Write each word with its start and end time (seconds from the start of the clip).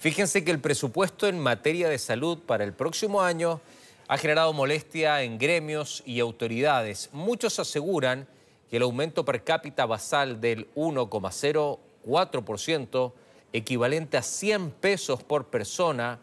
Fíjense 0.00 0.44
que 0.44 0.50
el 0.50 0.58
presupuesto 0.60 1.28
en 1.28 1.38
materia 1.38 1.88
de 1.90 1.98
salud 1.98 2.38
para 2.38 2.64
el 2.64 2.72
próximo 2.72 3.20
año 3.20 3.60
ha 4.08 4.16
generado 4.16 4.54
molestia 4.54 5.22
en 5.22 5.36
gremios 5.36 6.02
y 6.06 6.20
autoridades. 6.20 7.10
Muchos 7.12 7.58
aseguran 7.58 8.26
que 8.70 8.78
el 8.78 8.82
aumento 8.82 9.26
per 9.26 9.44
cápita 9.44 9.84
basal 9.84 10.40
del 10.40 10.72
1,04%, 10.74 13.12
equivalente 13.52 14.16
a 14.16 14.22
100 14.22 14.70
pesos 14.70 15.22
por 15.22 15.48
persona, 15.48 16.18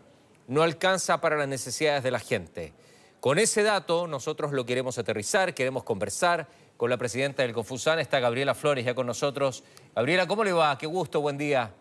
no 0.48 0.64
alcanza 0.64 1.22
para 1.22 1.38
las 1.38 1.48
necesidades 1.48 2.02
de 2.02 2.10
la 2.10 2.20
gente. 2.20 2.74
Con 3.20 3.38
ese 3.38 3.62
dato 3.62 4.08
nosotros 4.08 4.54
lo 4.54 4.66
queremos 4.66 4.98
aterrizar, 4.98 5.54
queremos 5.54 5.84
conversar 5.84 6.48
con 6.78 6.90
la 6.90 6.98
presidenta 6.98 7.44
del 7.44 7.54
Confusan, 7.54 8.00
está 8.00 8.20
Gabriela 8.20 8.56
Flores 8.56 8.86
ya 8.86 8.96
con 8.96 9.06
nosotros. 9.06 9.64
Gabriela, 9.96 10.26
¿cómo 10.26 10.44
le 10.44 10.52
va? 10.52 10.80
Qué 10.80 10.88
gusto, 10.88 11.22
buen 11.22 11.38
día. 11.38 11.72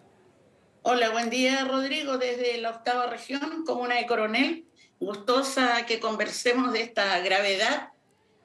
Hola, 0.88 1.10
buen 1.10 1.30
día 1.30 1.64
Rodrigo, 1.64 2.16
desde 2.16 2.58
la 2.58 2.70
octava 2.70 3.08
región, 3.08 3.64
comuna 3.66 3.96
de 3.96 4.06
Coronel. 4.06 4.66
Gustosa 5.00 5.84
que 5.84 5.98
conversemos 5.98 6.72
de 6.72 6.82
esta 6.82 7.18
gravedad 7.18 7.88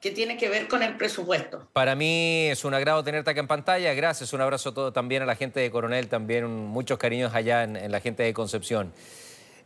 que 0.00 0.10
tiene 0.10 0.36
que 0.36 0.48
ver 0.48 0.66
con 0.66 0.82
el 0.82 0.96
presupuesto. 0.96 1.68
Para 1.72 1.94
mí 1.94 2.48
es 2.50 2.64
un 2.64 2.74
agrado 2.74 3.04
tenerte 3.04 3.30
acá 3.30 3.38
en 3.38 3.46
pantalla. 3.46 3.94
Gracias, 3.94 4.32
un 4.32 4.40
abrazo 4.40 4.74
todo 4.74 4.92
también 4.92 5.22
a 5.22 5.26
la 5.26 5.36
gente 5.36 5.60
de 5.60 5.70
Coronel, 5.70 6.08
también 6.08 6.50
muchos 6.66 6.98
cariños 6.98 7.32
allá 7.32 7.62
en, 7.62 7.92
la 7.92 8.00
gente 8.00 8.24
de 8.24 8.34
Concepción. 8.34 8.92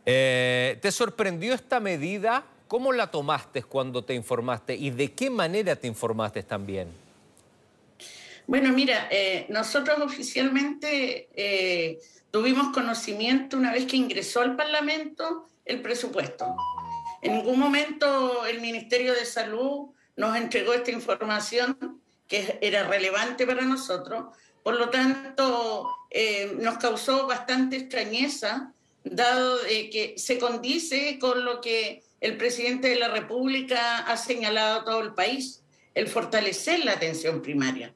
Eh, 0.05 0.77
¿Te 0.83 0.93
sorprendió 0.93 1.55
esta 1.55 1.81
medida? 1.81 2.45
¿Cómo 2.69 2.93
la 2.93 3.11
tomaste 3.11 3.63
cuando 3.63 4.05
te 4.05 4.13
informaste 4.13 4.75
y 4.75 4.91
de 4.91 5.13
qué 5.13 5.31
manera 5.31 5.77
te 5.77 5.87
informaste 5.87 6.43
también? 6.43 7.06
Bueno, 8.47 8.73
mira, 8.73 9.09
eh, 9.11 9.47
nosotros 9.49 9.99
oficialmente 10.01 11.29
eh, 11.35 11.99
tuvimos 12.31 12.73
conocimiento 12.73 13.57
una 13.57 13.73
vez 13.73 13.87
que 13.87 13.97
ingresó 13.97 14.41
al 14.41 14.55
Parlamento 14.55 15.49
el 15.65 15.83
presupuesto. 15.83 16.55
En 17.23 17.39
ningún 17.39 17.59
momento 17.59 18.47
el 18.47 18.61
Ministerio 18.61 19.15
de 19.15 19.25
Salud 19.25 19.89
nos 20.15 20.37
entregó 20.37 20.75
esta 20.75 20.93
información 20.93 22.01
que 22.29 22.59
era 22.61 22.87
relevante 22.87 23.47
para 23.47 23.63
nosotros, 23.63 24.27
por 24.63 24.77
lo 24.77 24.91
tanto 24.91 25.91
eh, 26.11 26.57
nos 26.61 26.79
causó 26.79 27.27
bastante 27.27 27.77
extrañeza, 27.77 28.73
dado 29.03 29.59
que 29.67 30.15
se 30.19 30.39
condice 30.39 31.19
con 31.19 31.45
lo 31.45 31.61
que 31.61 32.05
el 32.21 32.37
presidente 32.37 32.89
de 32.89 32.97
la 32.97 33.09
República 33.09 33.99
ha 33.99 34.17
señalado 34.17 34.81
a 34.81 34.85
todo 34.85 35.01
el 35.01 35.15
país, 35.15 35.63
el 35.95 36.07
fortalecer 36.07 36.85
la 36.85 36.93
atención 36.93 37.43
primaria. 37.43 37.93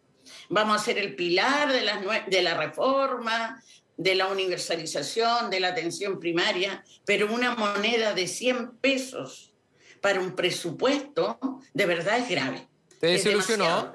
Vamos 0.51 0.81
a 0.81 0.85
ser 0.85 0.99
el 0.99 1.15
pilar 1.15 1.73
de 1.73 1.83
la, 1.83 2.25
de 2.29 2.43
la 2.43 2.55
reforma, 2.55 3.63
de 3.97 4.15
la 4.17 4.27
universalización 4.27 5.49
de 5.49 5.61
la 5.61 5.69
atención 5.69 6.19
primaria, 6.19 6.83
pero 7.05 7.33
una 7.33 7.55
moneda 7.55 8.15
de 8.15 8.27
100 8.27 8.79
pesos 8.79 9.53
para 10.01 10.21
un 10.21 10.35
presupuesto 10.35 11.39
de 11.73 11.87
verdad 11.87 12.19
es 12.19 12.29
grave. 12.29 12.67
¿Te 12.99 13.07
desilusionó? 13.07 13.93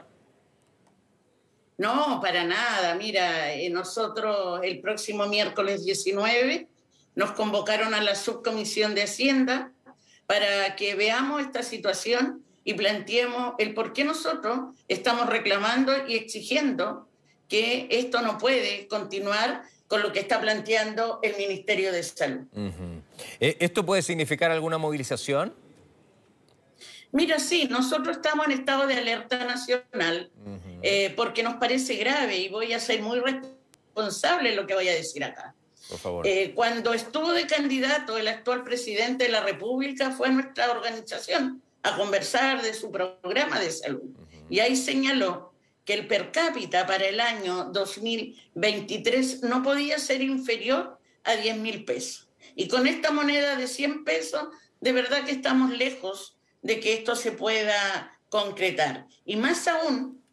No, 1.78 2.22
para 2.22 2.46
nada. 2.46 2.96
Mira, 2.96 3.52
eh, 3.54 3.70
nosotros 3.70 4.62
el 4.64 4.80
próximo 4.80 5.28
miércoles 5.28 5.84
19 5.84 6.70
nos 7.16 7.32
convocaron 7.32 7.94
a 7.94 8.02
la 8.02 8.16
subcomisión 8.16 8.96
de 8.96 9.04
Hacienda 9.04 9.74
para 10.26 10.76
que 10.78 10.96
veamos 10.96 11.42
esta 11.42 11.64
situación 11.64 12.45
y 12.66 12.74
planteemos 12.74 13.54
el 13.60 13.74
por 13.74 13.94
qué 13.94 14.04
nosotros 14.04 14.76
estamos 14.90 15.28
reclamando 15.28 15.94
y 16.08 16.16
exigiendo 16.16 17.08
que 17.48 17.88
esto 17.92 18.22
no 18.22 18.38
puede 18.40 18.88
continuar 18.88 19.62
con 19.88 20.02
lo 20.02 20.12
que 20.12 20.20
está 20.20 20.42
planteando 20.42 21.20
el 21.22 21.38
Ministerio 21.38 21.92
de 21.92 22.02
Salud. 22.02 22.48
Eh, 23.40 23.56
¿Esto 23.60 23.86
puede 23.86 24.02
significar 24.02 24.52
alguna 24.52 24.80
movilización? 24.80 25.54
Mira, 27.12 27.40
sí, 27.40 27.68
nosotros 27.70 28.18
estamos 28.18 28.48
en 28.48 28.54
estado 28.54 28.88
de 28.88 28.96
alerta 28.96 29.46
nacional 29.46 30.32
eh, 30.82 31.14
porque 31.16 31.44
nos 31.44 31.56
parece 31.56 31.96
grave 31.96 32.38
y 32.40 32.50
voy 32.50 32.74
a 32.74 32.80
ser 32.80 33.02
muy 33.04 33.20
responsable 33.20 34.50
en 34.50 34.56
lo 34.56 34.66
que 34.66 34.74
voy 34.74 34.90
a 34.90 34.94
decir 34.94 35.24
acá. 35.24 35.54
Por 35.88 36.00
favor. 36.00 36.28
Eh, 36.28 36.52
cuando 36.56 36.96
estuvo 36.96 37.32
de 37.32 37.46
candidato 37.46 38.18
el 38.18 38.28
actual 38.28 38.64
presidente 38.64 39.26
de 39.26 39.30
la 39.30 39.42
República 39.42 40.10
fue 40.10 40.32
nuestra 40.32 40.72
organización 40.72 41.62
a 41.86 41.96
conversar 41.96 42.62
de 42.64 42.74
su 42.74 42.92
programa 42.92 43.60
de 43.60 43.72
salud. 43.72 44.02
Y 44.50 44.60
ahí 44.60 44.76
señaló 44.76 45.54
que 45.86 45.94
el 45.94 46.08
per 46.08 46.32
cápita 46.32 46.88
para 46.88 47.06
el 47.06 47.20
año 47.20 47.66
2023 47.66 49.44
no 49.44 49.62
podía 49.62 50.00
ser 50.00 50.24
inferior 50.24 50.98
a 51.24 51.36
10 51.36 51.58
mil 51.58 51.86
pesos. 51.86 52.28
Y 52.56 52.68
con 52.68 52.88
esta 52.88 53.12
moneda 53.12 53.56
de 53.56 53.68
100 53.68 54.04
pesos, 54.04 54.48
de 54.82 54.94
verdad 54.94 55.26
que 55.26 55.32
estamos 55.32 55.70
lejos 55.72 56.38
de 56.64 56.80
que 56.80 56.96
esto 56.96 57.16
se 57.16 57.32
pueda 57.32 58.20
concretar. 58.30 59.06
Y 59.24 59.36
más 59.36 59.68
aún 59.68 60.24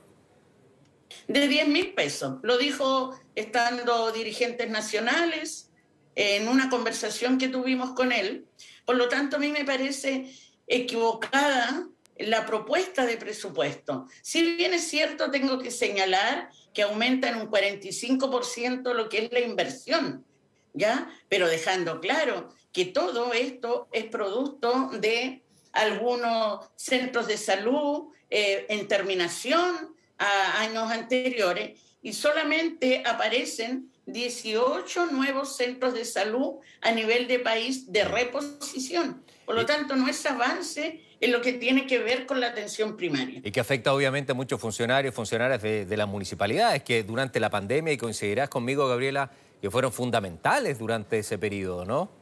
de 1.27 1.47
10 1.47 1.67
mil 1.67 1.94
pesos. 1.94 2.39
Lo 2.41 2.57
dijo 2.57 3.16
estando 3.35 4.11
dirigentes 4.11 4.72
nacionales 4.72 5.69
en 6.16 6.47
una 6.47 6.72
conversación 6.72 7.38
que 7.38 7.47
tuvimos 7.47 7.91
con 7.91 8.11
él. 8.11 8.47
Por 8.85 8.95
lo 8.95 9.07
tanto, 9.07 9.35
a 9.35 9.39
mí 9.39 9.51
me 9.51 9.66
parece 9.66 10.33
equivocada 10.66 11.88
la 12.17 12.47
propuesta 12.47 13.05
de 13.05 13.17
presupuesto. 13.17 14.07
Si 14.23 14.55
bien 14.55 14.73
es 14.73 14.88
cierto, 14.88 15.29
tengo 15.29 15.59
que 15.59 15.69
señalar 15.69 16.49
que 16.73 16.81
aumenta 16.81 17.29
en 17.29 17.35
un 17.35 17.51
45% 17.51 18.94
lo 18.95 19.09
que 19.09 19.25
es 19.25 19.31
la 19.31 19.41
inversión, 19.41 20.25
¿ya? 20.73 21.07
Pero 21.28 21.47
dejando 21.47 22.01
claro 22.01 22.49
que 22.72 22.85
todo 22.85 23.31
esto 23.33 23.88
es 23.91 24.05
producto 24.05 24.89
de 24.99 25.44
algunos 25.72 26.69
centros 26.75 27.28
de 27.28 27.38
salud 27.38 28.09
eh, 28.30 28.66
en 28.69 28.88
terminación, 28.88 29.96
a 30.19 30.62
años 30.62 30.91
anteriores 30.91 31.80
y 32.02 32.13
solamente 32.13 33.03
aparecen 33.06 33.91
18 34.06 35.08
nuevos 35.08 35.56
centros 35.56 35.94
de 35.94 36.06
salud 36.06 36.56
a 36.81 36.91
nivel 36.91 37.28
de 37.28 37.40
país 37.40 37.91
de 37.91 38.03
reposición. 38.03 39.24
Por 39.46 39.56
lo 39.56 39.66
tanto, 39.66 39.96
no 39.96 40.08
es 40.08 40.25
avance 40.25 41.02
en 41.22 41.31
lo 41.31 41.41
que 41.41 41.53
tiene 41.53 41.85
que 41.88 42.00
ver 42.00 42.25
con 42.25 42.40
la 42.40 42.47
atención 42.47 42.96
primaria. 42.96 43.41
Y 43.44 43.52
que 43.52 43.59
afecta 43.59 43.94
obviamente 43.94 44.31
a 44.31 44.35
muchos 44.35 44.59
funcionarios, 44.59 45.13
funcionarias 45.13 45.62
de, 45.62 45.85
de 45.85 45.97
las 45.97 46.08
municipalidades 46.08 46.84
que 46.84 47.03
durante 47.03 47.40
la 47.40 47.50
pandemia, 47.50 47.94
y 47.94 47.97
coincidirás 47.97 48.50
conmigo, 48.50 48.88
Gabriela, 48.88 49.31
que 49.62 49.69
fueron 49.69 49.91
fundamentales 49.91 50.79
durante 50.79 51.19
ese 51.19 51.38
periodo, 51.38 51.85
¿no? 51.85 52.19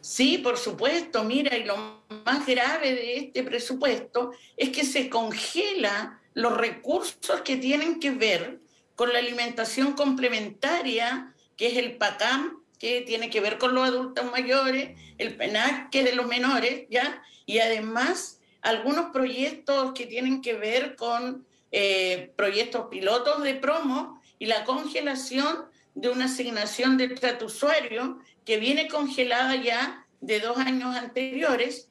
Sí, 0.00 0.38
por 0.38 0.56
supuesto. 0.56 1.24
Mira, 1.24 1.56
y 1.56 1.64
lo 1.64 2.02
más 2.24 2.46
grave 2.46 2.94
de 2.94 3.16
este 3.16 3.42
presupuesto 3.42 4.32
es 4.56 4.70
que 4.70 4.84
se 4.84 5.10
congela 5.10 6.20
los 6.34 6.56
recursos 6.56 7.40
que 7.42 7.56
tienen 7.56 8.00
que 8.00 8.10
ver 8.10 8.60
con 8.94 9.12
la 9.12 9.18
alimentación 9.18 9.92
complementaria, 9.92 11.34
que 11.56 11.68
es 11.68 11.76
el 11.76 11.96
PACAM, 11.96 12.60
que 12.78 13.02
tiene 13.02 13.28
que 13.28 13.40
ver 13.40 13.58
con 13.58 13.74
los 13.74 13.86
adultos 13.86 14.30
mayores, 14.32 14.98
el 15.18 15.36
PENAC, 15.36 15.90
que 15.90 15.98
es 16.00 16.04
de 16.06 16.14
los 16.14 16.26
menores, 16.26 16.86
¿ya? 16.88 17.22
Y 17.44 17.58
además 17.58 18.40
algunos 18.62 19.10
proyectos 19.12 19.92
que 19.92 20.06
tienen 20.06 20.40
que 20.40 20.54
ver 20.54 20.96
con 20.96 21.46
eh, 21.72 22.32
proyectos 22.36 22.86
pilotos 22.90 23.42
de 23.42 23.54
promo 23.54 24.20
y 24.38 24.46
la 24.46 24.64
congelación 24.64 25.66
de 25.94 26.08
una 26.08 26.24
asignación 26.24 26.96
de 26.96 27.08
trato 27.08 27.46
usuario 27.46 28.18
que 28.44 28.58
viene 28.58 28.88
congelada 28.88 29.56
ya 29.56 30.06
de 30.20 30.40
dos 30.40 30.58
años 30.58 30.96
anteriores, 30.96 31.88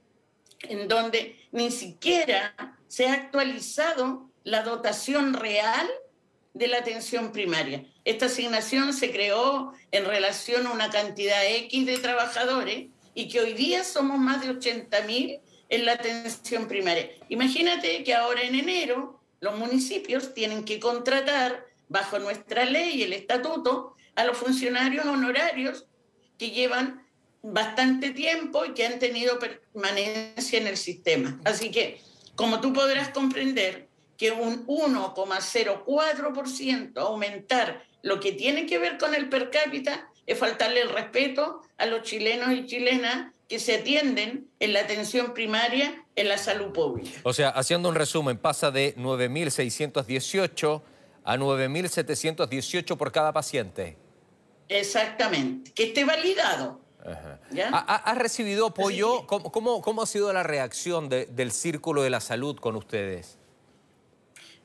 en 0.61 0.87
donde 0.87 1.39
ni 1.51 1.71
siquiera 1.71 2.77
se 2.87 3.07
ha 3.07 3.13
actualizado 3.13 4.29
la 4.43 4.63
dotación 4.63 5.33
real 5.33 5.87
de 6.53 6.67
la 6.67 6.79
atención 6.79 7.31
primaria. 7.31 7.85
Esta 8.03 8.25
asignación 8.25 8.93
se 8.93 9.11
creó 9.11 9.73
en 9.91 10.05
relación 10.05 10.67
a 10.67 10.71
una 10.71 10.89
cantidad 10.89 11.45
X 11.45 11.85
de 11.85 11.97
trabajadores 11.97 12.87
y 13.13 13.29
que 13.29 13.39
hoy 13.39 13.53
día 13.53 13.83
somos 13.83 14.17
más 14.17 14.41
de 14.41 14.49
80.000 14.49 15.39
en 15.69 15.85
la 15.85 15.93
atención 15.93 16.67
primaria. 16.67 17.09
Imagínate 17.29 18.03
que 18.03 18.15
ahora 18.15 18.41
en 18.41 18.55
enero 18.55 19.19
los 19.39 19.57
municipios 19.57 20.33
tienen 20.33 20.65
que 20.65 20.79
contratar, 20.79 21.65
bajo 21.87 22.19
nuestra 22.19 22.65
ley 22.65 23.01
el 23.03 23.13
estatuto, 23.13 23.95
a 24.15 24.25
los 24.25 24.37
funcionarios 24.37 25.05
honorarios 25.05 25.85
que 26.39 26.49
llevan 26.49 27.05
bastante 27.43 28.09
tiempo 28.11 28.65
y 28.65 28.73
que 28.73 28.87
han 28.87 28.97
tenido 28.97 29.37
permanencia 29.37 30.57
en 30.59 30.65
el 30.67 30.77
sistema. 30.77 31.39
Así 31.45 31.69
que, 31.69 32.01
como 32.35 32.61
tú 32.61 32.73
podrás 32.73 33.09
comprender, 33.09 33.87
que 34.17 34.31
un 34.31 34.65
1,04% 34.67 36.97
aumentar 36.97 37.83
lo 38.01 38.19
que 38.19 38.33
tiene 38.33 38.65
que 38.65 38.77
ver 38.77 38.97
con 38.97 39.15
el 39.15 39.29
per 39.29 39.51
cápita 39.51 40.09
es 40.25 40.37
faltarle 40.37 40.81
el 40.81 40.89
respeto 40.89 41.61
a 41.77 41.85
los 41.85 42.01
chilenos 42.03 42.51
y 42.51 42.65
chilenas 42.65 43.31
que 43.47 43.59
se 43.59 43.75
atienden 43.75 44.49
en 44.59 44.73
la 44.73 44.81
atención 44.81 45.33
primaria 45.33 46.03
en 46.15 46.27
la 46.27 46.37
salud 46.37 46.73
pública. 46.73 47.21
O 47.23 47.31
sea, 47.33 47.49
haciendo 47.49 47.89
un 47.89 47.95
resumen, 47.95 48.37
pasa 48.37 48.69
de 48.71 48.95
9.618 48.95 50.83
a 51.23 51.37
9.718 51.37 52.97
por 52.97 53.11
cada 53.11 53.33
paciente. 53.33 53.97
Exactamente, 54.69 55.71
que 55.71 55.85
esté 55.85 56.05
validado. 56.05 56.79
¿Ha, 57.71 58.13
recibido 58.15 58.67
apoyo? 58.67 59.25
¿Cómo, 59.25 59.81
cómo, 59.81 60.01
ha 60.01 60.05
sido 60.05 60.31
la 60.31 60.43
reacción 60.43 61.09
del 61.09 61.51
Círculo 61.51 62.03
de 62.03 62.09
la 62.09 62.21
Salud 62.21 62.57
con 62.57 62.75
ustedes? 62.75 63.37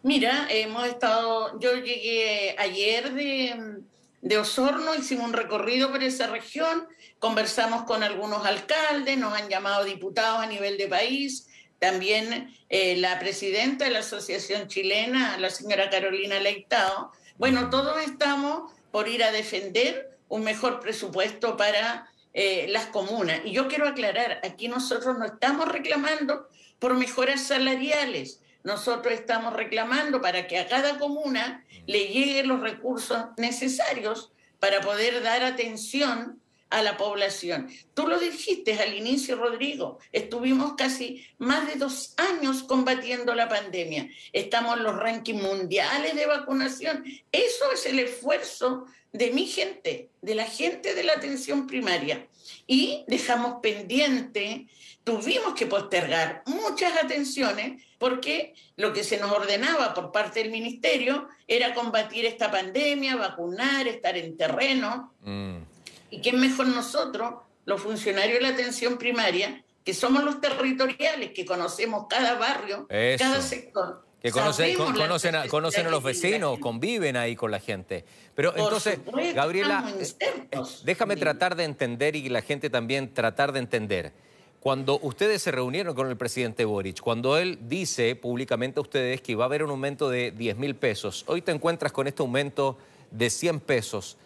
Mira, 0.03 0.47
hemos 0.51 0.87
estado, 0.87 1.59
yo 1.61 1.75
llegué 1.77 2.55
ayer 2.59 3.15
de, 3.15 3.81
de 4.21 4.39
Osorno, 4.39 4.95
hicimos 4.95 5.27
un 5.27 5.33
recorrido 5.33 5.91
por 5.91 6.03
esa 6.03 6.27
región, 6.27 6.87
conversamos 7.19 7.85
con 7.85 8.03
algunos 8.03 8.45
alcaldes, 8.45 9.17
nos 9.17 9.33
han 9.33 9.49
llamado 9.49 9.85
diputados 9.85 10.41
a 10.41 10.47
nivel 10.47 10.77
de 10.77 10.89
país, 10.89 11.49
también 11.79 12.55
eh, 12.69 12.97
la 12.97 13.19
presidenta 13.19 13.87
de 13.87 13.93
la 13.93 14.01
Asociación 14.01 14.69
Chilena, 14.69 15.39
la 15.39 15.49
señora 15.49 15.89
Carolina 15.89 16.39
Leitao. 16.39 17.12
Bueno, 17.39 17.71
todos 17.71 18.03
estamos 18.03 18.74
por 18.94 19.08
ir 19.08 19.25
a 19.25 19.32
defender 19.32 20.17
un 20.29 20.44
mejor 20.44 20.79
presupuesto 20.79 21.56
para 21.56 22.08
eh, 22.32 22.67
las 22.69 22.87
comunas. 22.87 23.41
Y 23.44 23.50
yo 23.50 23.67
quiero 23.67 23.88
aclarar, 23.88 24.41
aquí 24.44 24.69
nosotros 24.69 25.19
no 25.19 25.25
estamos 25.25 25.67
reclamando 25.67 26.49
por 26.79 26.94
mejoras 26.94 27.43
salariales, 27.43 28.41
nosotros 28.62 29.12
estamos 29.12 29.52
reclamando 29.52 30.20
para 30.20 30.46
que 30.46 30.61
a 30.61 30.69
cada 30.69 30.96
comuna 31.00 31.64
le 31.88 32.06
lleguen 32.06 32.46
los 32.46 32.61
recursos 32.61 33.19
necesarios 33.37 34.31
para 34.61 34.81
poder 34.81 35.25
dar 35.25 35.43
atención 35.43 36.41
a 36.75 36.82
la 36.82 36.97
población. 36.97 37.71
Tú 37.94 38.09
lo 38.09 38.19
dijiste 38.19 38.75
al 38.75 38.94
inicio, 38.94 39.37
Rodrigo, 39.37 40.00
estuvimos 40.11 40.75
casi 40.76 41.25
más 41.38 41.69
de 41.69 41.76
dos 41.76 42.15
años 42.17 42.65
combatiendo 42.65 43.35
la 43.35 43.49
pandemia. 43.49 44.09
Estamos 44.32 44.76
en 44.76 44.82
los 44.82 44.97
rankings 44.97 45.41
mundiales 45.41 46.17
de 46.17 46.26
vacunación. 46.26 47.05
Eso 47.31 47.73
es 47.73 47.87
el 47.87 48.00
esfuerzo 48.00 48.87
de 49.12 49.31
mi 49.31 49.47
gente, 49.47 50.11
de 50.21 50.35
la 50.35 50.47
gente 50.47 50.94
de 50.94 51.05
la 51.05 51.12
atención 51.12 51.69
primaria. 51.69 52.26
Y 52.67 53.05
dejamos 53.06 53.61
pendiente, 53.62 54.67
tuvimos 55.05 55.55
que 55.55 55.67
postergar 55.67 56.43
muchas 56.47 56.97
atenciones 57.00 57.85
porque 57.99 58.55
lo 58.77 58.93
que 58.93 59.05
se 59.05 59.19
nos 59.19 59.31
ordenaba 59.31 59.94
por 59.94 60.11
parte 60.11 60.43
del 60.43 60.50
ministerio 60.50 61.29
era 61.47 61.73
combatir 61.73 62.27
esta 62.27 62.50
pandemia, 62.50 63.15
vacunar, 63.15 63.87
estar 63.87 64.17
en 64.17 64.37
terreno. 64.37 65.15
Mm. 65.20 65.74
¿Y 66.14 66.20
quién 66.20 66.38
mejor 66.38 66.69
nosotros, 66.69 67.34
los 67.64 67.81
funcionarios 67.81 68.34
de 68.34 68.43
la 68.43 68.50
atención 68.50 68.99
primaria, 68.99 69.64
que 69.84 69.93
somos 69.93 70.22
los 70.22 70.40
territoriales, 70.40 71.32
que 71.32 71.44
conocemos 71.44 72.06
cada 72.08 72.34
barrio, 72.34 72.87
cada 73.19 73.40
sector? 73.40 74.05
Que 74.22 74.31
conocen, 74.31 74.76
conocen, 74.76 75.34
a, 75.34 75.49
conocen 75.49 75.88
a 75.88 75.90
los 75.90 76.05
vecinos, 76.05 76.61
conviven 76.61 77.16
ahí 77.16 77.34
con 77.34 77.50
la 77.50 77.58
gente. 77.58 78.05
Pero 78.37 78.55
entonces, 78.56 79.00
Gabriela, 79.34 79.93
eh, 79.99 80.06
eh, 80.20 80.61
déjame 80.84 81.16
tratar 81.16 81.56
de 81.56 81.64
entender 81.64 82.14
y 82.14 82.28
la 82.28 82.43
gente 82.43 82.70
también 82.70 83.12
tratar 83.12 83.50
de 83.50 83.58
entender. 83.58 84.12
Cuando 84.60 85.00
ustedes 85.00 85.43
se 85.43 85.50
reunieron 85.50 85.96
con 85.96 86.08
el 86.08 86.17
presidente 86.17 86.64
Boric, 86.64 87.00
cuando 87.00 87.37
él 87.37 87.58
dice 87.62 88.14
públicamente 88.14 88.78
a 88.78 88.82
ustedes 88.82 89.20
que 89.20 89.34
va 89.34 89.44
a 89.44 89.46
haber 89.46 89.64
un 89.64 89.70
aumento 89.70 90.08
de 90.08 90.31
10 90.31 90.58
mil 90.58 90.76
pesos, 90.76 91.25
hoy 91.26 91.43
te 91.43 91.50
encuentras 91.50 91.90
con 91.90 92.06
este 92.06 92.22
aumento 92.22 92.78
de 93.10 93.28
100 93.28 93.58
pesos. 93.60 94.17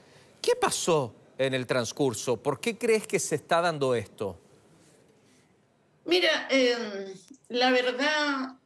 ¿Qué 0.43 0.55
pasó 0.55 1.15
en 1.39 1.55
el 1.55 1.67
transcurso? 1.67 2.37
¿Por 2.43 2.61
qué 2.61 2.77
crees 2.77 3.07
que 3.07 3.19
se 3.19 3.37
está 3.37 3.61
dando 3.61 3.95
esto? 3.95 4.39
Mira, 6.05 6.49
em, 6.51 7.15
la 7.49 7.71
verdad, 7.71 8.57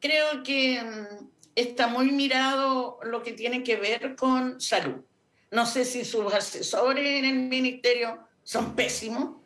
creo 0.00 0.42
que 0.42 0.78
em, 0.78 1.06
está 1.54 1.88
muy 1.88 2.10
mirado 2.12 2.98
lo 3.02 3.22
que 3.22 3.32
tiene 3.32 3.62
que 3.62 3.76
ver 3.76 4.16
con 4.16 4.60
salud. 4.60 5.04
No 5.50 5.66
sé 5.66 5.84
si 5.84 6.04
sus 6.04 6.32
asesores 6.32 7.18
en 7.18 7.24
el 7.24 7.34
ministerio 7.48 8.18
son 8.44 8.74
pésimos 8.74 9.36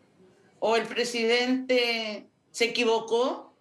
o 0.58 0.76
el 0.76 0.86
presidente 0.86 2.28
se 2.50 2.66
equivocó 2.66 3.52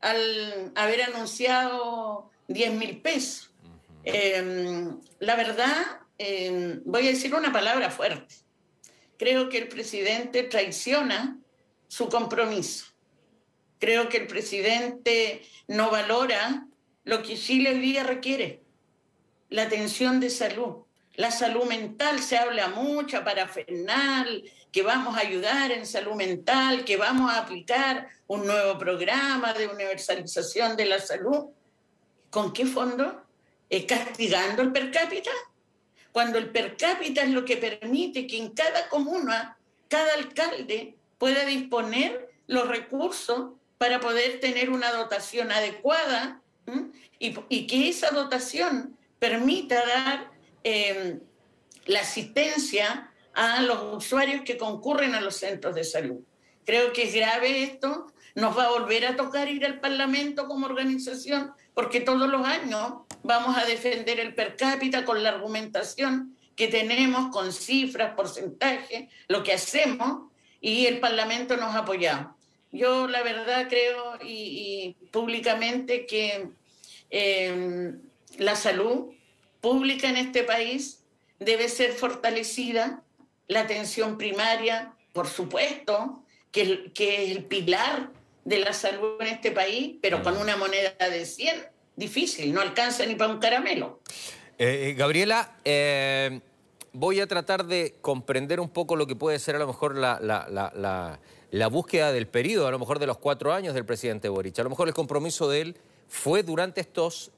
al 0.00 0.72
haber 0.74 1.02
anunciado 1.02 2.30
10 2.48 2.72
mil 2.74 3.00
pesos. 3.00 3.52
Em, 4.04 5.00
la 5.20 5.36
verdad, 5.36 6.01
voy 6.84 7.06
a 7.06 7.10
decir 7.10 7.34
una 7.34 7.52
palabra 7.52 7.90
fuerte. 7.90 8.34
Creo 9.18 9.48
que 9.48 9.58
el 9.58 9.68
presidente 9.68 10.42
traiciona 10.42 11.38
su 11.88 12.08
compromiso. 12.08 12.86
Creo 13.78 14.08
que 14.08 14.18
el 14.18 14.26
presidente 14.26 15.42
no 15.66 15.90
valora 15.90 16.66
lo 17.04 17.22
que 17.22 17.36
Chile 17.36 17.70
hoy 17.70 17.80
día 17.80 18.04
requiere, 18.04 18.62
la 19.48 19.64
atención 19.64 20.20
de 20.20 20.30
salud. 20.30 20.84
La 21.14 21.30
salud 21.30 21.64
mental 21.64 22.20
se 22.20 22.38
habla 22.38 22.68
mucho 22.68 23.22
para 23.22 23.48
FENAL, 23.48 24.44
que 24.70 24.82
vamos 24.82 25.16
a 25.16 25.20
ayudar 25.20 25.70
en 25.70 25.84
salud 25.84 26.14
mental, 26.14 26.84
que 26.84 26.96
vamos 26.96 27.30
a 27.30 27.38
aplicar 27.38 28.08
un 28.26 28.46
nuevo 28.46 28.78
programa 28.78 29.52
de 29.52 29.66
universalización 29.66 30.76
de 30.76 30.86
la 30.86 30.98
salud. 30.98 31.50
¿Con 32.30 32.52
qué 32.52 32.64
fondo? 32.64 33.26
¿Castigando 33.86 34.62
el 34.62 34.72
per 34.72 34.90
cápita? 34.90 35.30
Cuando 36.12 36.38
el 36.38 36.50
per 36.50 36.76
cápita 36.76 37.22
es 37.22 37.30
lo 37.30 37.44
que 37.44 37.56
permite 37.56 38.26
que 38.26 38.36
en 38.36 38.50
cada 38.50 38.88
comuna, 38.88 39.58
cada 39.88 40.14
alcalde 40.14 40.96
pueda 41.18 41.44
disponer 41.46 42.30
los 42.46 42.68
recursos 42.68 43.52
para 43.78 43.98
poder 43.98 44.38
tener 44.38 44.70
una 44.70 44.92
dotación 44.92 45.50
adecuada 45.50 46.40
y, 47.18 47.66
que 47.66 47.88
esa 47.88 48.10
dotación 48.10 48.96
permita 49.18 49.84
dar 49.86 50.30
em, 50.62 51.20
la 51.86 52.00
asistencia 52.00 53.10
a 53.34 53.62
los 53.62 54.04
usuarios 54.04 54.42
que 54.44 54.58
concurren 54.58 55.14
a 55.14 55.20
los 55.20 55.36
centros 55.36 55.74
de 55.74 55.84
salud. 55.84 56.20
Creo 56.64 56.92
que 56.92 57.04
es 57.04 57.14
grave 57.14 57.62
esto, 57.62 58.12
nos 58.34 58.56
va 58.56 58.66
a 58.66 58.70
volver 58.70 59.06
a 59.06 59.16
tocar 59.16 59.48
ir 59.48 59.64
al 59.64 59.80
Parlamento 59.80 60.46
como 60.46 60.66
organización, 60.66 61.52
porque 61.74 62.00
todos 62.00 62.28
los 62.28 62.46
años 62.46 62.92
vamos 63.22 63.56
a 63.56 63.64
defender 63.64 64.20
el 64.20 64.34
per 64.34 64.56
cápita 64.56 65.04
con 65.04 65.22
la 65.22 65.30
argumentación 65.30 66.36
que 66.56 66.68
tenemos, 66.68 67.30
con 67.30 67.52
cifras, 67.52 68.14
porcentajes, 68.14 69.08
lo 69.28 69.42
que 69.42 69.52
hacemos, 69.52 70.30
y 70.60 70.86
el 70.86 71.00
Parlamento 71.00 71.56
nos 71.56 71.74
ha 71.74 71.78
apoyado. 71.78 72.36
Yo 72.70 73.06
la 73.06 73.22
verdad 73.22 73.68
creo 73.68 74.18
y, 74.24 74.96
públicamente 75.10 76.06
que 76.06 76.48
em, 77.10 78.00
la 78.38 78.56
salud 78.56 79.12
pública 79.60 80.08
en 80.08 80.16
este 80.16 80.42
país 80.44 81.04
debe 81.38 81.68
ser 81.68 81.92
fortalecida, 81.92 83.02
la 83.48 83.60
atención 83.60 84.16
primaria, 84.16 84.94
por 85.12 85.28
supuesto, 85.28 86.22
que, 86.50 86.92
que 86.92 87.24
es 87.24 87.36
el 87.36 87.44
pilar 87.44 88.10
de 88.44 88.58
la 88.58 88.72
salud 88.72 89.20
en 89.20 89.28
este 89.28 89.50
país, 89.50 89.96
pero 90.00 90.22
con 90.22 90.36
una 90.36 90.56
moneda 90.56 90.92
de 90.98 91.24
100 91.24 91.66
difícil, 91.96 92.52
no 92.52 92.60
alcanza 92.60 93.06
ni 93.06 93.14
para 93.14 93.32
un 93.32 93.38
caramelo. 93.38 94.00
Eh, 94.58 94.90
eh, 94.90 94.94
Gabriela, 94.94 95.56
eh, 95.64 96.40
voy 96.92 97.20
a 97.20 97.26
tratar 97.26 97.66
de 97.66 97.96
comprender 98.00 98.60
un 98.60 98.68
poco 98.68 98.96
lo 98.96 99.06
que 99.06 99.16
puede 99.16 99.38
ser 99.38 99.56
a 99.56 99.58
lo 99.58 99.66
mejor 99.66 99.96
la, 99.96 100.18
la, 100.20 101.68
búsqueda 101.68 102.12
del 102.12 102.26
periodo, 102.26 102.66
a 102.66 102.70
lo 102.70 102.78
mejor 102.78 102.98
de 102.98 103.06
los 103.06 103.18
cuatro 103.18 103.52
años 103.52 103.74
del 103.74 103.84
presidente 103.84 104.28
Boric. 104.28 104.58
A 104.58 104.62
lo 104.62 104.70
mejor 104.70 104.88
el 104.88 104.94
compromiso 104.94 105.48
de 105.48 105.60
él 105.60 105.76
fue 106.08 106.42
durante 106.42 106.80
estos 106.80 107.32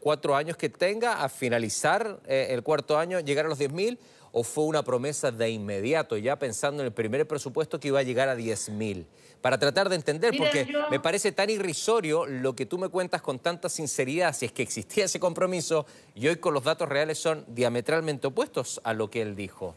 cuatro 0.00 0.36
años 0.36 0.56
que 0.56 0.68
tenga 0.68 1.22
a 1.22 1.28
finalizar 1.28 2.20
el 2.26 2.62
cuarto 2.62 2.98
año, 2.98 3.20
llegar 3.20 3.46
a 3.46 3.48
los 3.48 3.58
10.000, 3.58 3.98
o 4.32 4.42
fue 4.42 4.64
una 4.64 4.82
promesa 4.82 5.30
de 5.30 5.50
inmediato, 5.50 6.16
ya 6.16 6.38
pensando 6.38 6.82
en 6.82 6.86
el 6.86 6.92
primer 6.92 7.28
presupuesto 7.28 7.78
que 7.78 7.88
iba 7.88 8.00
a 8.00 8.02
llegar 8.02 8.28
a 8.28 8.36
10.000? 8.36 9.04
Para 9.42 9.58
tratar 9.58 9.88
de 9.88 9.96
entender, 9.96 10.34
porque 10.36 10.72
me 10.90 11.00
parece 11.00 11.32
tan 11.32 11.50
irrisorio 11.50 12.26
lo 12.26 12.54
que 12.54 12.64
tú 12.64 12.78
me 12.78 12.88
cuentas 12.88 13.20
con 13.20 13.38
tanta 13.38 13.68
sinceridad, 13.68 14.34
si 14.34 14.46
es 14.46 14.52
que 14.52 14.62
existía 14.62 15.04
ese 15.04 15.20
compromiso, 15.20 15.84
y 16.14 16.28
hoy 16.28 16.36
con 16.36 16.54
los 16.54 16.64
datos 16.64 16.88
reales 16.88 17.18
son 17.18 17.44
diametralmente 17.48 18.28
opuestos 18.28 18.80
a 18.84 18.94
lo 18.94 19.10
que 19.10 19.20
él 19.20 19.36
dijo. 19.36 19.74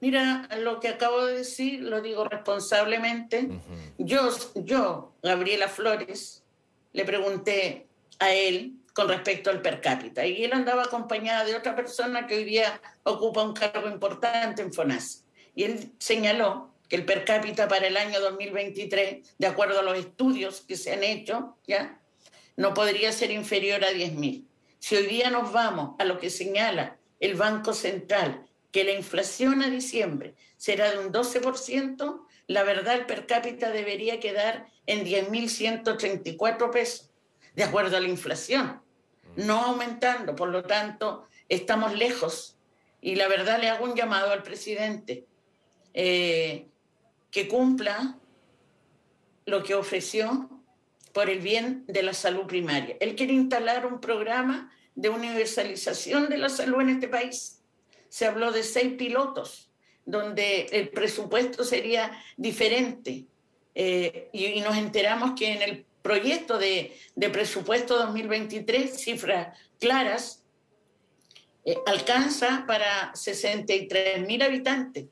Mira, 0.00 0.48
lo 0.60 0.78
que 0.78 0.88
acabo 0.88 1.24
de 1.24 1.38
decir 1.38 1.80
lo 1.80 2.02
digo 2.02 2.24
responsablemente. 2.24 3.48
yo, 3.98 4.28
yo, 4.54 5.12
Gabriela 5.22 5.68
Flores, 5.68 6.42
le 6.92 7.04
pregunté 7.04 7.86
a 8.18 8.32
él 8.32 8.74
con 8.96 9.08
respecto 9.08 9.50
al 9.50 9.60
per 9.60 9.82
cápita 9.82 10.24
y 10.24 10.42
él 10.42 10.54
andaba 10.54 10.84
acompañada 10.84 11.44
de 11.44 11.54
otra 11.54 11.76
persona 11.76 12.26
que 12.26 12.36
hoy 12.36 12.44
día 12.44 12.80
ocupa 13.02 13.42
un 13.42 13.52
cargo 13.52 13.90
importante 13.90 14.62
en 14.62 14.72
FONAS. 14.72 15.26
Y 15.54 15.64
él 15.64 15.92
señaló 15.98 16.72
que 16.88 16.96
el 16.96 17.04
per 17.04 17.26
cápita 17.26 17.68
para 17.68 17.88
el 17.88 17.98
año 17.98 18.18
2023, 18.20 19.34
de 19.36 19.46
acuerdo 19.46 19.80
a 19.80 19.82
los 19.82 19.98
estudios 19.98 20.62
que 20.62 20.78
se 20.78 20.94
han 20.94 21.04
hecho, 21.04 21.58
¿ya? 21.66 22.00
no 22.56 22.72
podría 22.72 23.12
ser 23.12 23.30
inferior 23.32 23.84
a 23.84 23.90
10.000. 23.90 24.46
Si 24.78 24.96
hoy 24.96 25.06
día 25.06 25.28
nos 25.28 25.52
vamos 25.52 25.96
a 25.98 26.04
lo 26.06 26.18
que 26.18 26.30
señala 26.30 26.96
el 27.20 27.34
Banco 27.34 27.74
Central, 27.74 28.46
que 28.72 28.84
la 28.84 28.92
inflación 28.92 29.62
a 29.62 29.68
diciembre 29.68 30.36
será 30.56 30.90
de 30.90 31.00
un 31.00 31.12
12%, 31.12 32.26
la 32.46 32.62
verdad 32.62 32.94
el 32.94 33.04
per 33.04 33.26
cápita 33.26 33.70
debería 33.70 34.20
quedar 34.20 34.68
en 34.86 35.04
10.134 35.04 36.70
pesos, 36.70 37.10
de 37.54 37.64
acuerdo 37.64 37.98
a 37.98 38.00
la 38.00 38.08
inflación, 38.08 38.85
no 39.36 39.64
aumentando. 39.64 40.34
Por 40.34 40.48
lo 40.48 40.62
tanto, 40.64 41.26
estamos 41.48 41.94
lejos. 41.94 42.56
Y 43.00 43.14
la 43.14 43.28
verdad 43.28 43.60
le 43.60 43.68
hago 43.68 43.84
un 43.84 43.94
llamado 43.94 44.32
al 44.32 44.42
presidente 44.42 45.26
eh, 45.94 46.66
que 47.30 47.48
cumpla 47.48 48.18
lo 49.44 49.62
que 49.62 49.74
ofreció 49.74 50.50
por 51.12 51.30
el 51.30 51.38
bien 51.38 51.84
de 51.86 52.02
la 52.02 52.12
salud 52.12 52.46
primaria. 52.46 52.96
Él 53.00 53.14
quiere 53.14 53.32
instalar 53.32 53.86
un 53.86 54.00
programa 54.00 54.70
de 54.94 55.08
universalización 55.08 56.28
de 56.28 56.38
la 56.38 56.48
salud 56.48 56.80
en 56.80 56.90
este 56.90 57.08
país. 57.08 57.62
Se 58.08 58.26
habló 58.26 58.50
de 58.50 58.62
seis 58.62 58.94
pilotos, 58.94 59.70
donde 60.04 60.66
el 60.72 60.88
presupuesto 60.88 61.64
sería 61.64 62.12
diferente. 62.36 63.26
Eh, 63.74 64.30
y, 64.32 64.60
nos 64.60 64.76
enteramos 64.76 65.32
que 65.38 65.52
en 65.52 65.62
el 65.62 65.86
proyecto 66.06 66.56
de, 66.56 66.96
presupuesto 67.32 67.98
2023, 67.98 68.96
cifras 68.96 69.58
claras, 69.80 70.44
eh, 71.64 71.76
alcanza 71.84 72.64
para 72.68 73.12
63 73.14 74.24
mil 74.24 74.40
habitantes. 74.42 75.06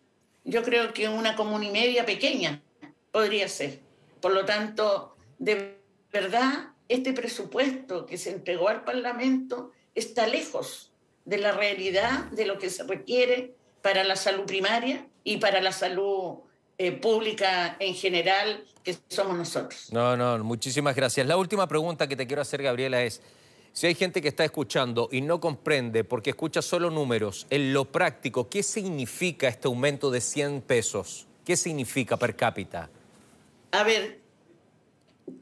Yo 0.44 0.62
creo 0.62 0.92
que 0.92 1.08
una 1.08 1.34
comuna 1.34 1.64
y 1.64 1.72
media 1.72 2.06
pequeña 2.06 2.62
podría 3.10 3.48
ser. 3.48 3.80
Por 4.20 4.32
lo 4.32 4.44
tanto, 4.44 5.16
de 5.40 5.80
verdad, 6.12 6.68
este 6.88 7.12
presupuesto 7.12 8.06
que 8.06 8.16
se 8.16 8.30
entregó 8.30 8.68
al 8.68 8.84
Parlamento 8.84 9.72
está 9.96 10.28
lejos 10.28 10.92
de 11.24 11.38
la 11.38 11.50
realidad 11.50 12.26
de 12.26 12.46
lo 12.46 12.58
que 12.58 12.70
se 12.70 12.84
requiere 12.84 13.56
para 13.82 14.04
la 14.04 14.14
salud 14.14 14.44
primaria 14.44 15.08
y 15.24 15.38
para 15.38 15.60
la 15.60 15.72
salud 15.72 16.38
eh, 16.78 16.92
pública 16.92 17.76
en 17.80 17.94
general 17.94 18.64
que 18.84 18.96
somos 19.08 19.36
nosotros. 19.36 19.88
No, 19.90 20.16
no, 20.16 20.44
muchísimas 20.44 20.94
gracias. 20.94 21.26
La 21.26 21.36
última 21.36 21.66
pregunta 21.66 22.06
que 22.06 22.14
te 22.14 22.26
quiero 22.26 22.42
hacer, 22.42 22.62
Gabriela, 22.62 23.02
es, 23.02 23.22
si 23.72 23.86
hay 23.86 23.94
gente 23.94 24.20
que 24.22 24.28
está 24.28 24.44
escuchando 24.44 25.08
y 25.10 25.22
no 25.22 25.40
comprende 25.40 26.04
porque 26.04 26.30
escucha 26.30 26.62
solo 26.62 26.90
números, 26.90 27.46
en 27.50 27.72
lo 27.72 27.86
práctico, 27.86 28.48
¿qué 28.48 28.62
significa 28.62 29.48
este 29.48 29.66
aumento 29.66 30.10
de 30.10 30.20
100 30.20 30.60
pesos? 30.60 31.26
¿Qué 31.44 31.56
significa 31.56 32.16
per 32.16 32.36
cápita? 32.36 32.90
A 33.72 33.82
ver, 33.82 34.20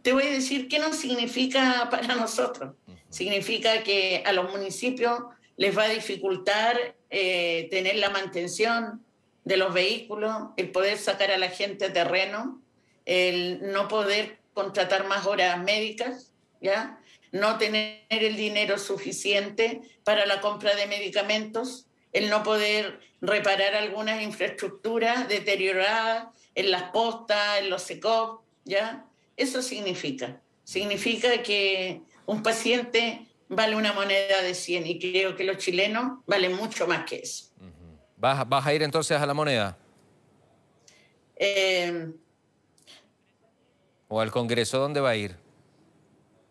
te 0.03 0.13
voy 0.13 0.23
a 0.23 0.31
decir 0.31 0.69
qué 0.69 0.79
no 0.79 0.93
significa 0.93 1.89
para 1.91 2.15
nosotros. 2.17 2.75
Significa 3.11 3.83
que 3.83 4.23
a 4.25 4.33
los 4.33 4.51
municipios 4.51 5.21
les 5.57 5.77
va 5.77 5.85
a 5.85 5.89
dificultar 5.89 6.97
eh, 7.11 7.69
tener 7.71 7.97
la 7.97 8.11
mantención 8.11 9.05
de 9.45 9.57
los 9.57 9.75
vehículos, 9.75 10.51
el 10.57 10.71
poder 10.71 10.97
sacar 10.97 11.31
a 11.31 11.37
la 11.37 11.51
gente 11.51 11.87
a 11.87 11.93
terreno, 11.93 12.63
el 13.05 13.73
no 13.73 13.89
poder 13.89 14.39
contratar 14.55 15.07
más 15.07 15.27
horas 15.27 15.63
médicas, 15.63 16.33
¿ya? 16.61 16.99
no 17.33 17.57
tener 17.57 18.05
el 18.11 18.37
dinero 18.37 18.79
suficiente 18.79 19.81
para 20.05 20.27
la 20.27 20.41
compra 20.41 20.77
de 20.77 20.87
medicamentos, 20.87 21.87
el 22.13 22.29
no 22.29 22.43
poder 22.43 23.01
reparar 23.23 23.75
algunas 23.75 24.23
infraestructuras 24.23 25.29
deterioradas 25.29 26.27
en 26.55 26.71
las 26.71 26.85
postas, 26.91 27.61
en 27.61 27.71
los 27.71 27.83
SECOP, 27.83 28.43
¿ya? 28.65 29.07
Eso 29.37 29.63
significa. 29.63 30.41
Significa 30.65 31.43
que 31.43 32.03
un 32.27 32.43
paciente 32.43 33.27
vale 33.49 33.77
una 33.77 33.95
moneda 33.95 34.43
de 34.43 34.55
100 34.55 34.87
y 34.87 34.99
creo 34.99 35.35
que 35.35 35.45
los 35.45 35.57
chilenos 35.57 36.19
valen 36.27 36.55
mucho 36.55 36.87
más 36.87 37.05
que 37.05 37.17
eso. 37.17 37.47
¿Vas, 38.19 38.47
¿Vas, 38.47 38.67
a 38.67 38.75
ir 38.75 38.83
entonces 38.83 39.19
a 39.19 39.27
la 39.27 39.35
moneda? 39.35 39.77
Eh, 41.35 42.13
¿O 44.15 44.21
al 44.21 44.31
Congreso? 44.31 44.79
¿Dónde 44.79 45.01
va 45.01 45.09
a 45.09 45.17
ir? 45.17 45.37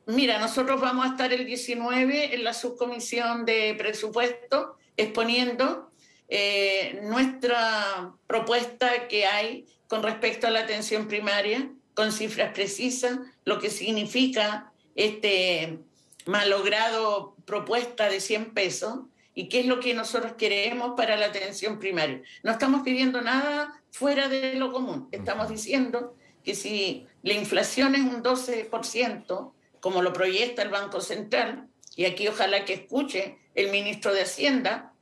Mira, 0.07 0.39
nosotros 0.39 0.81
vamos 0.81 1.05
a 1.05 1.09
estar 1.09 1.31
el 1.31 1.45
19 1.45 2.33
en 2.33 2.43
la 2.43 2.55
subcomisión 2.55 3.45
de 3.45 3.75
presupuesto 3.77 4.77
exponiendo 4.97 5.91
eh, 6.27 6.99
nuestra 7.03 8.13
propuesta 8.25 9.07
que 9.07 9.27
hay 9.27 9.67
con 9.87 10.01
respecto 10.01 10.47
a 10.47 10.49
la 10.49 10.61
atención 10.61 11.07
primaria 11.07 11.71
con 11.93 12.11
cifras 12.11 12.51
precisas 12.51 13.19
lo 13.45 13.59
que 13.59 13.69
significa 13.69 14.73
este 14.95 15.77
malogrado 16.25 17.35
propuesta 17.45 18.09
de 18.09 18.21
100 18.21 18.55
pesos 18.55 19.01
y 19.35 19.49
qué 19.49 19.59
es 19.59 19.65
lo 19.67 19.79
que 19.79 19.93
nosotros 19.93 20.33
queremos 20.33 20.93
para 20.97 21.15
la 21.15 21.27
atención 21.27 21.77
primaria. 21.77 22.23
No 22.41 22.53
estamos 22.53 22.81
pidiendo 22.81 23.21
nada 23.21 23.83
fuera 23.91 24.29
de 24.29 24.55
lo 24.55 24.71
común. 24.71 25.09
Estamos 25.11 25.47
diciendo 25.47 26.15
que 26.43 26.55
si 26.55 27.07
la 27.23 27.33
inflación 27.33 27.95
es 27.95 28.01
un 28.01 28.23
12%, 28.23 29.51
como 29.79 30.01
lo 30.01 30.13
proyecta 30.13 30.61
el 30.61 30.69
Banco 30.69 31.01
Central, 31.01 31.67
y 31.95 32.05
aquí 32.05 32.27
ojalá 32.27 32.65
que 32.65 32.73
escuche 32.73 33.37
el 33.55 33.71
ministro 33.71 34.13
de 34.13 34.21
Hacienda, 34.21 34.93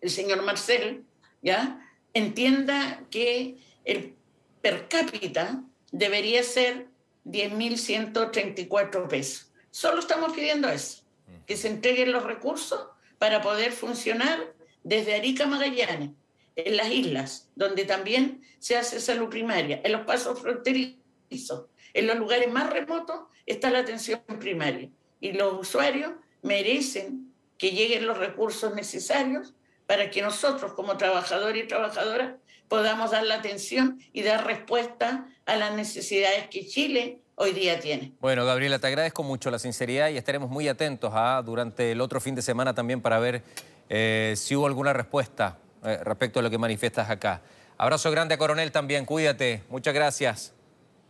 el 0.00 0.10
señor 0.10 0.42
Marcel, 0.42 1.04
¿ya? 1.42 1.78
entienda 2.14 3.04
que 3.10 3.56
el 3.84 4.14
per 4.60 4.88
cápita 4.88 5.62
debería 5.90 6.42
ser 6.42 6.88
10.134 7.24 9.08
pesos. 9.08 9.52
Solo 9.70 10.00
estamos 10.00 10.32
pidiendo 10.32 10.68
eso, 10.68 11.02
que 11.46 11.56
se 11.56 11.68
entreguen 11.68 12.12
los 12.12 12.24
recursos 12.24 12.88
para 13.18 13.40
poder 13.40 13.72
funcionar 13.72 14.54
desde 14.82 15.14
Arica 15.14 15.46
Magallanes, 15.46 16.10
en 16.56 16.76
las 16.76 16.90
islas, 16.90 17.48
donde 17.54 17.84
también 17.84 18.42
se 18.58 18.76
hace 18.76 19.00
salud 19.00 19.28
primaria, 19.28 19.80
en 19.84 19.92
los 19.92 20.02
pasos 20.02 20.40
fronterizos, 20.40 21.66
en 21.94 22.06
los 22.06 22.16
lugares 22.16 22.50
más 22.50 22.70
remotos 22.70 23.20
está 23.46 23.70
la 23.70 23.80
atención 23.80 24.20
primaria. 24.38 24.88
Y 25.20 25.32
los 25.32 25.60
usuarios 25.60 26.12
merecen 26.42 27.32
que 27.58 27.70
lleguen 27.70 28.06
los 28.06 28.18
recursos 28.18 28.74
necesarios 28.74 29.54
para 29.86 30.10
que 30.10 30.22
nosotros 30.22 30.72
como 30.72 30.96
trabajadores 30.96 31.64
y 31.64 31.68
trabajadoras 31.68 32.34
podamos 32.68 33.10
dar 33.10 33.24
la 33.24 33.34
atención 33.34 34.00
y 34.12 34.22
dar 34.22 34.46
respuesta 34.46 35.28
a 35.44 35.56
las 35.56 35.74
necesidades 35.74 36.48
que 36.48 36.66
Chile 36.66 37.18
hoy 37.34 37.52
día 37.52 37.78
tiene. 37.80 38.12
Bueno, 38.20 38.44
Gabriela, 38.44 38.78
te 38.78 38.86
agradezco 38.86 39.22
mucho 39.22 39.50
la 39.50 39.58
sinceridad 39.58 40.08
y 40.08 40.16
estaremos 40.16 40.48
muy 40.48 40.68
atentos 40.68 41.12
¿ah? 41.14 41.42
durante 41.44 41.92
el 41.92 42.00
otro 42.00 42.20
fin 42.20 42.34
de 42.34 42.42
semana 42.42 42.74
también 42.74 43.00
para 43.00 43.18
ver 43.18 43.42
eh, 43.88 44.34
si 44.36 44.56
hubo 44.56 44.66
alguna 44.66 44.92
respuesta 44.92 45.58
eh, 45.84 45.98
respecto 46.02 46.40
a 46.40 46.42
lo 46.42 46.50
que 46.50 46.58
manifiestas 46.58 47.10
acá. 47.10 47.42
Abrazo 47.78 48.10
grande 48.10 48.34
a 48.34 48.38
Coronel 48.38 48.70
también, 48.70 49.04
cuídate, 49.04 49.62
muchas 49.68 49.94
gracias. 49.94 50.54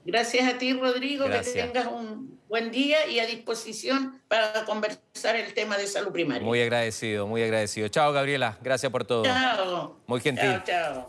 Gracias 0.04 0.52
a 0.52 0.58
ti, 0.58 0.72
Rodrigo, 0.72 1.26
que 1.26 1.38
tengas 1.38 1.86
un 1.86 2.40
buen 2.48 2.70
día 2.70 3.06
y 3.06 3.20
a 3.20 3.26
disposición 3.26 4.20
para 4.26 4.64
conversar 4.64 5.36
el 5.36 5.54
tema 5.54 5.78
de 5.78 5.86
salud 5.86 6.12
primaria. 6.12 6.42
Muy 6.42 6.60
agradecido, 6.60 7.26
muy 7.26 7.42
agradecido. 7.42 7.88
Chao, 7.88 8.12
Gabriela, 8.12 8.58
gracias 8.62 8.90
por 8.90 9.04
todo. 9.04 9.24
Chao. 9.24 10.00
Muy 10.06 10.20
gentil. 10.20 10.50
Chao, 10.50 10.62
chao. 10.64 11.06